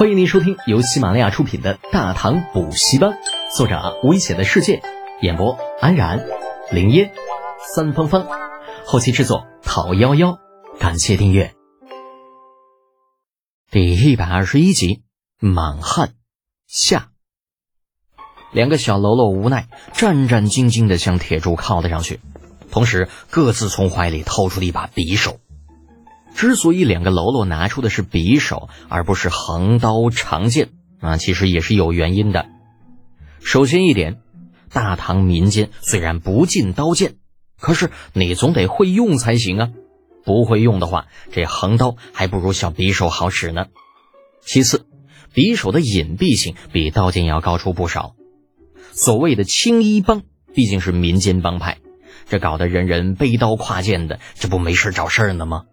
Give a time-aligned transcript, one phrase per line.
[0.00, 3.10] 欢迎您收听由喜马拉雅出品的《大唐补习班》，
[3.54, 4.80] 作者危险的世界，
[5.20, 6.26] 演播安然、
[6.72, 7.12] 林烟、
[7.74, 8.26] 三芳芳，
[8.86, 10.38] 后期制作讨幺幺，
[10.78, 11.54] 感谢订阅。
[13.70, 15.02] 第一百二十一集，
[15.38, 16.14] 满汉
[16.66, 17.10] 下，
[18.52, 22.20] 两个小喽啰无奈，战战兢兢的向铁柱靠了上去，
[22.70, 25.40] 同时各自从怀里掏出了一把匕首。
[26.34, 30.70] 之所以两个喽啰拿出的是匕首，而不是横刀、长剑
[31.00, 32.46] 啊，其实也是有原因的。
[33.42, 34.20] 首先一点，
[34.72, 37.14] 大唐民间虽然不禁刀剑，
[37.58, 39.70] 可是你总得会用才行啊。
[40.22, 43.66] 不会用的话，这横刀还不如小匕首好使呢。
[44.42, 44.86] 其次，
[45.34, 48.14] 匕首的隐蔽性比刀剑要高出不少。
[48.92, 50.22] 所谓的青衣帮
[50.54, 51.78] 毕竟是民间帮派，
[52.28, 55.64] 这搞得人人背刀挎剑的，这不没事找事儿呢吗？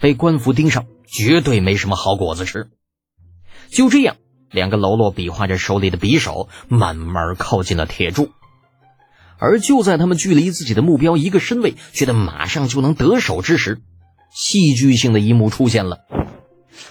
[0.00, 2.68] 被官府盯上，绝对没什么好果子吃。
[3.68, 4.16] 就这样，
[4.50, 8.30] 两个喽啰比划着手里的匕首，慢慢靠近了铁柱。
[9.38, 13.80] 而就在他们距离自己的目标一个身位，觉得马上就能得手之时，
[14.32, 15.98] 戏剧性的一幕出现了。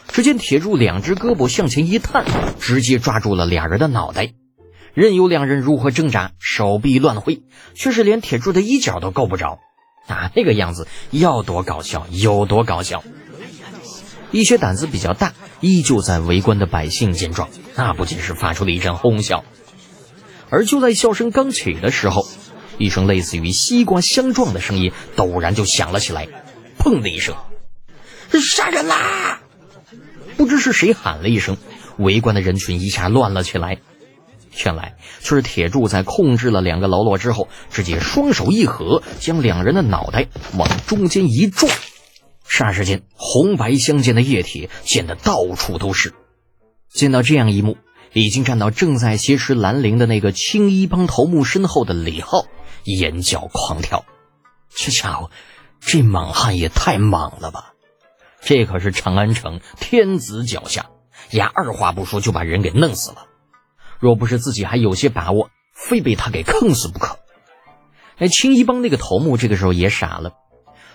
[0.09, 2.25] 只见铁柱两只胳膊向前一探，
[2.59, 4.33] 直接抓住了俩人的脑袋。
[4.94, 7.41] 任由两人如何挣扎，手臂乱挥，
[7.73, 9.59] 却是连铁柱的衣角都够不着。
[10.07, 13.03] 啊，那个样子要多搞笑有多搞笑！
[14.31, 19.45] 一些胆子比较大、依旧在围观的百姓见状，那不仅是发出了一阵哄笑。
[20.49, 22.27] 而就在笑声刚起的时候，
[22.77, 26.27] 一声类似于西瓜相撞的声音陡然就响了起来，
[26.77, 27.35] 砰的一声，
[28.41, 29.41] 杀人啦！
[30.35, 31.57] 不知是谁喊了一声，
[31.97, 33.79] 围观的人群一下乱了起来。
[34.63, 41.71] 原来却是铁柱在控制了两个喽啰之后，直接双手一合，将两人的脑袋往中间一撞，
[42.47, 46.13] 霎时间红白相间的液体溅得到处都是。
[46.89, 47.77] 见到这样一幕，
[48.13, 52.45] 已经站到正在挟持兰陵的那个青衣帮头目身后的李浩
[52.83, 54.05] 眼角狂跳。
[54.75, 55.31] 这家伙，
[55.79, 57.73] 这莽汉也太莽了吧！
[58.41, 60.88] 这可是长安城天子脚下，
[61.31, 63.25] 丫二话不说就把人给弄死了。
[64.03, 67.19] 若不是自己还有些把握，非被他给坑死不可。
[68.18, 70.34] 那青衣帮那个头目这个时候也傻了，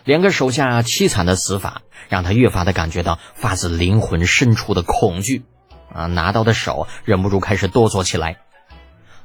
[0.04, 1.80] 两个手下凄惨的死法
[2.10, 5.42] 让他越发的感觉到发自灵魂深处的恐惧
[5.90, 6.04] 啊！
[6.04, 8.40] 拿刀的手忍不住开始哆嗦起来。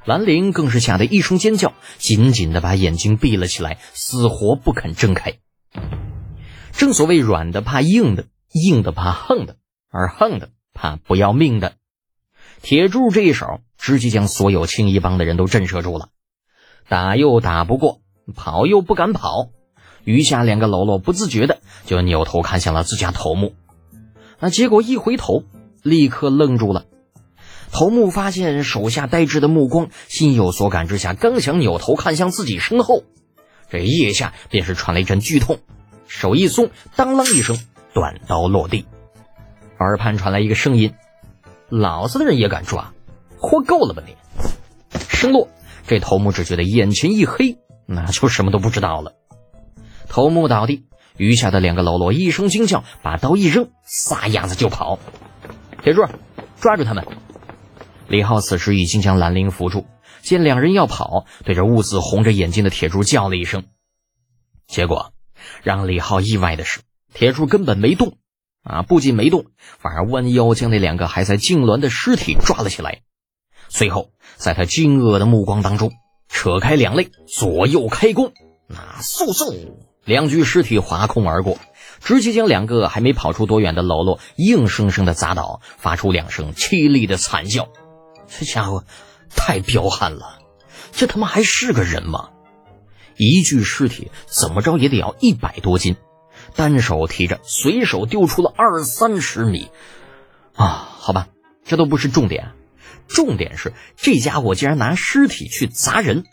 [0.05, 5.39] 兰陵更是吓得一声尖叫，紧紧的把眼睛闭了起来，死活不肯睁开。
[6.71, 9.57] 正所谓软的怕硬的，硬的怕横的，
[9.91, 11.73] 而横的怕不要命的。
[12.63, 13.59] 铁柱这一手。
[13.77, 16.07] 直接将所有青衣帮的人都震慑住了，
[16.87, 17.99] 打又打不过，
[18.33, 19.49] 跑又不敢跑，
[20.05, 23.55] 余下两个喽啰不自觉的就扭头看向了自家头目，
[24.39, 25.43] 那结果一回头，
[25.81, 26.85] 立刻愣住了。
[27.73, 33.03] 头目发现手下呆滞的目光，心有所感之下，刚想扭头看向自己身后，
[33.69, 35.59] 这腋下便是传来一阵剧痛，
[36.07, 37.59] 手一松，当啷一声，
[37.93, 38.85] 短刀落地，
[39.77, 40.93] 耳畔传来一个声音
[41.79, 42.93] ：“老子的人也敢抓！”
[43.37, 44.15] 活够了吧你！
[45.09, 45.49] 声落，
[45.87, 49.13] 这头目只觉得眼前一黑，那就什么都不知道了。
[50.07, 50.85] 头目倒地，
[51.17, 54.99] 余下的两个喽啰一声惊叫，把刀一扔，撒丫子就跑。
[55.83, 56.05] 铁柱，
[56.61, 57.05] 抓住他们！
[58.07, 59.85] 李浩此时已经将兰陵扶住，
[60.21, 63.65] 见两人要跑，对着兀自红着眼睛的铁柱叫了一声。
[64.67, 65.11] 结果
[65.63, 66.81] 让李浩意外的是，
[67.13, 68.17] 铁柱根本没动，
[68.63, 69.45] 啊，不仅没动，
[69.77, 73.01] 反而弯腰将那两个还在痉挛的尸体抓了起来。
[73.69, 75.91] 随后，在他惊愕的目光当中，
[76.29, 78.31] 扯开两肋，左右开弓，
[78.67, 79.73] 那嗖嗖，
[80.05, 81.57] 两具尸体划空而过，
[81.99, 87.67] 直接将两个还没跑出多远的喽啰硬生生的砸倒，发出两声凄厉的惨叫。
[88.27, 88.85] 这家伙
[89.35, 90.39] 太彪悍了，
[90.91, 92.29] 这他妈还是个人吗？
[93.17, 95.97] 一具尸体怎么着也得要一百多斤，
[96.55, 99.69] 单手提着，随手丢出了二三十米。
[100.55, 101.27] 啊，好吧，
[101.63, 102.51] 这都不是重点。
[103.07, 106.23] 重点是，这家伙竟然拿尸体去砸人！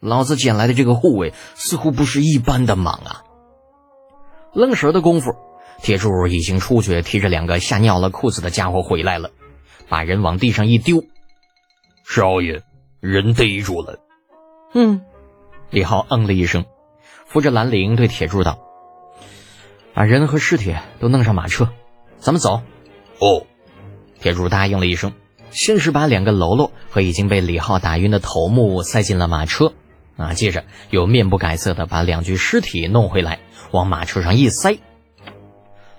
[0.00, 3.22] 老子捡来的这个护卫似乎不是一般的莽啊！
[4.52, 5.36] 愣神的功夫，
[5.82, 9.30] 铁柱已经出去提着两个吓尿了裤子的家伙回来了，
[9.88, 11.04] 把人往地上一丢。
[12.04, 12.62] 少爷，
[13.00, 14.00] 人逮住了。
[14.74, 15.02] 嗯，
[15.70, 16.64] 李浩嗯了一声，
[17.26, 18.58] 扶着兰陵对铁柱道
[20.00, 21.68] ：“把人和尸体都弄上马车，
[22.20, 22.62] 咱们走。”
[23.20, 23.44] 哦，
[24.18, 25.12] 铁柱答应了一声。
[25.50, 29.74] 先是把两个喽啰和已经被李浩打晕的头目塞进了马车，
[30.16, 33.40] 啊，接着又面不改色的把两具尸体弄回来，
[33.72, 34.78] 往马车上一塞。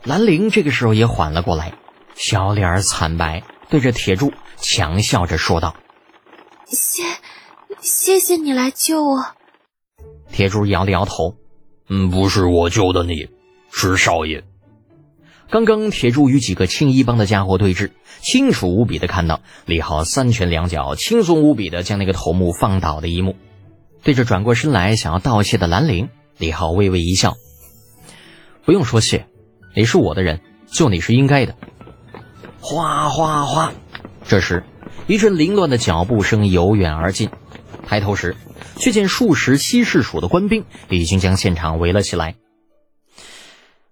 [0.03, 1.75] 兰陵这个时候也缓了过来，
[2.15, 5.75] 小脸惨白，对着铁柱强笑着说道
[6.65, 7.03] ：“谢，
[7.81, 9.36] 谢谢你来救我。”
[10.33, 11.36] 铁柱摇了摇头
[11.88, 13.30] ：“嗯，不是我救的你，
[13.72, 14.44] 是少爷。”
[15.50, 17.92] 刚刚铁柱与几个青衣帮的家伙对峙，
[18.22, 23.36] 清楚无比的看到李浩三拳两脚轻松无比的将那个头目放倒的一幕。
[24.02, 27.36] 对着转过身来想要道谢的兰陵，李浩微微一笑
[28.64, 29.28] ：“不用说谢，
[29.76, 30.40] 你是我的人，
[30.72, 31.56] 救你是应该的。”
[32.62, 33.74] 哗哗哗！
[34.26, 34.64] 这时，
[35.08, 37.30] 一阵凌乱的脚步声由远而近。
[37.86, 38.38] 抬头时，
[38.78, 42.36] 却见数十西市署的官兵已经将现场围了起来。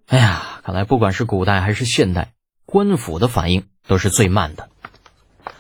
[0.10, 2.34] 哎呀，看来不管是古代还是现代，
[2.66, 4.68] 官府的反应都是最慢的。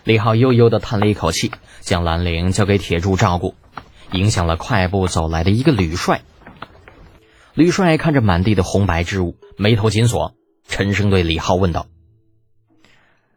[0.04, 1.52] 李浩悠悠地叹了一口气，
[1.82, 3.54] 将兰陵交给铁柱照顾，
[4.12, 6.24] 影响了快步走来的一个吕帅。
[7.54, 10.34] 吕帅看着满地的红白之物，眉头紧锁，
[10.68, 11.86] 沉声对李浩问道：“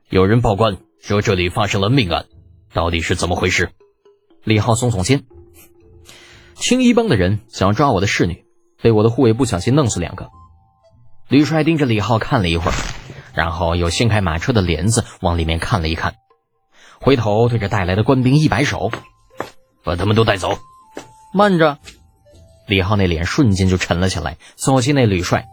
[0.08, 2.24] 有人报官说这里发生了命案，
[2.72, 3.72] 到底是怎么回事？”
[4.44, 5.24] 李浩耸耸肩
[6.56, 8.46] ：“青衣帮的人想要抓我的侍女，
[8.80, 10.30] 被我的护卫不小心弄死两个。”
[11.28, 12.74] 吕帅盯着李浩看了一会儿，
[13.34, 16.16] 然后又掀开马车的帘子往里面看了一看，
[17.00, 18.90] 回头对着带来的官兵一摆手
[19.82, 20.58] ：“把他们都带走。”
[21.32, 21.78] 慢着！
[22.66, 25.46] 李浩那脸瞬间就沉了下来，走进那吕帅。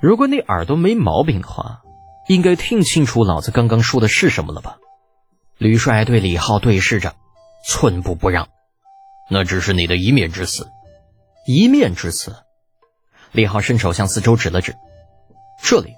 [0.00, 1.82] 如果你耳朵没毛病的话，
[2.28, 4.78] 应该听清楚老子刚刚说的是什么了吧？
[5.58, 7.14] 吕帅对李浩对视着，
[7.66, 8.48] 寸步不让。
[9.30, 10.68] 那只是你的一面之词，
[11.46, 12.36] 一面之词。
[13.34, 14.76] 李浩伸手向四周指了指，
[15.60, 15.94] 这里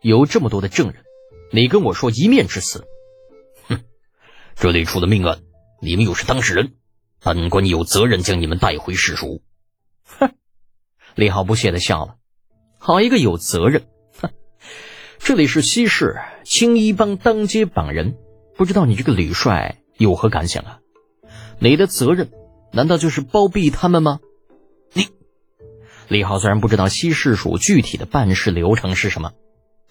[0.00, 1.04] 有这么多的证人，
[1.52, 2.86] 你跟我说一面之词？
[3.68, 3.82] 哼，
[4.56, 5.40] 这里出了命案，
[5.82, 6.72] 你们又是当事人，
[7.22, 9.42] 本官有责任将你们带回市署。
[10.06, 10.32] 哼，
[11.14, 12.16] 李浩不屑的笑了，
[12.78, 13.86] 好一个有责任！
[14.18, 14.30] 哼，
[15.18, 18.16] 这里是西市青衣帮当街绑人，
[18.56, 20.78] 不知道你这个吕帅有何感想啊？
[21.58, 22.30] 你的责任
[22.72, 24.20] 难道就是包庇他们吗？
[26.10, 29.30] 李浩虽然不知道西市署具体的办事流程是什么，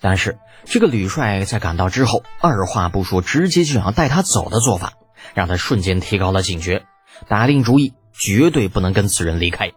[0.02, 4.96] 但是这个吕帅在赶到之后，二话不说，直接就想带他走的做法，
[5.34, 6.84] 让他瞬间提高了警觉，
[7.30, 9.72] 打定主意绝对不能跟此人离开。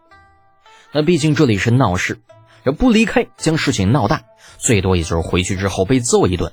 [0.90, 2.18] 那毕竟这里是闹市，
[2.64, 4.22] 要不离开将事情闹大，
[4.58, 6.52] 最多也就是回去之后被揍一顿。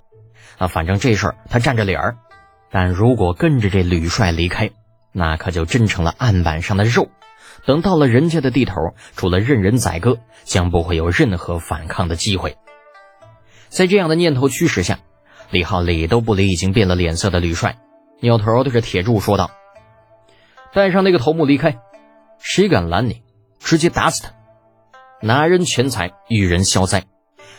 [0.60, 2.18] 啊，反正这事儿他占着理儿，
[2.70, 4.70] 但如果跟着这吕帅离开，
[5.12, 7.10] 那可就真成了案板上的肉。
[7.70, 8.74] 等到了人家的地头，
[9.16, 12.58] 除了任人宰割，将不会有任何反抗的机会。
[13.68, 14.98] 在这样的念头驱使下，
[15.52, 17.78] 李浩理都不理已经变了脸色的吕帅，
[18.22, 19.52] 扭头对着铁柱说道
[20.74, 21.78] ：“带上那个头目离开，
[22.40, 23.22] 谁敢拦你，
[23.60, 24.32] 直接打死他！
[25.22, 27.04] 拿人钱财，与人消灾。”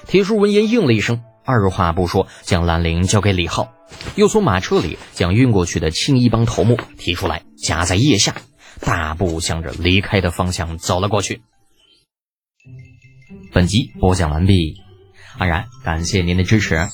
[0.09, 3.75] 铁柱闻言应了一声，二话不说，将兰陵交给李浩，
[4.17, 8.35] 又从马车里将运过去的青衣帮头目提出来，夹在腋下。
[8.81, 11.43] 大步向着离开的方向走了过去。
[13.53, 14.81] 本集播讲完毕，
[15.39, 16.89] 安然感谢您的支持。